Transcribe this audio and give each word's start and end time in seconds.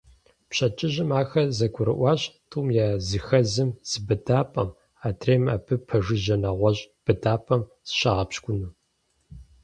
Пщэдджыжьым 0.49 1.11
ахэр 1.21 1.49
зэгурыӀуащ 1.57 2.21
тӀум 2.49 2.67
я 2.85 2.87
зыхэзым 3.07 3.69
зы 3.89 3.99
быдапӀэм, 4.07 4.69
адрейм 5.07 5.45
абы 5.55 5.75
пэжыжьэ 5.87 6.35
нэгъуэщӀ 6.41 6.83
быдапӀэм 7.05 7.61
зыщагъэпщкӀуну. 7.87 8.71